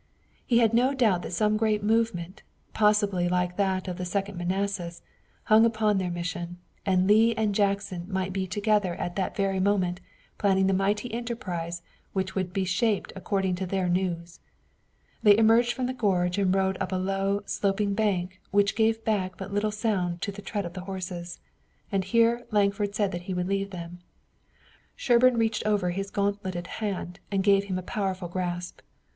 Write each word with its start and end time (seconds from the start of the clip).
He 0.47 0.57
had 0.57 0.73
no 0.73 0.95
doubt 0.95 1.21
that 1.21 1.29
some 1.33 1.57
great 1.57 1.83
movement, 1.83 2.41
possibly 2.73 3.29
like 3.29 3.55
that 3.57 3.87
of 3.87 3.99
the 3.99 4.03
Second 4.03 4.35
Manassas, 4.35 5.03
hung 5.43 5.63
upon 5.63 5.99
their 5.99 6.09
mission, 6.09 6.57
and 6.87 7.05
Lee 7.05 7.35
and 7.35 7.53
Jackson 7.53 8.07
might 8.09 8.33
be 8.33 8.47
together 8.47 8.95
at 8.95 9.15
that 9.15 9.35
very 9.35 9.59
moment, 9.59 10.01
planning 10.39 10.65
the 10.65 10.73
mighty 10.73 11.13
enterprise 11.13 11.83
which 12.13 12.33
would 12.33 12.51
be 12.51 12.65
shaped 12.65 13.13
according 13.15 13.53
to 13.57 13.67
their 13.67 13.87
news. 13.87 14.39
They 15.21 15.37
emerged 15.37 15.73
from 15.73 15.85
the 15.85 15.93
gorge 15.93 16.39
and 16.39 16.51
rode 16.51 16.77
up 16.81 16.91
a 16.91 16.95
low, 16.95 17.43
sloping 17.45 17.93
bank 17.93 18.41
which 18.49 18.75
gave 18.75 19.05
back 19.05 19.37
but 19.37 19.53
little 19.53 19.69
sound 19.69 20.19
to 20.23 20.31
the 20.31 20.41
tread 20.41 20.65
of 20.65 20.73
the 20.73 20.85
horses, 20.85 21.39
and 21.91 22.03
here 22.05 22.47
Lankford 22.49 22.95
said 22.95 23.11
that 23.11 23.21
he 23.29 23.35
would 23.35 23.47
leave 23.47 23.69
them. 23.69 23.99
Sherburne 24.95 25.37
reached 25.37 25.63
over 25.67 25.91
his 25.91 26.09
gauntleted 26.09 26.65
hand 26.81 27.19
and 27.29 27.43
gave 27.43 27.65
him 27.65 27.77
a 27.77 27.83
powerful 27.83 28.27
grasp. 28.27 28.81